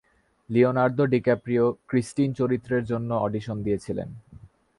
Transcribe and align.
Leonardo 0.49 1.03
DiCaprio 1.13 1.65
Christine 1.89 2.29
চরিত্রের 2.39 2.83
জন্য 2.85 3.09
audition 3.25 3.57
দিয়েছিলেন। 3.65 4.09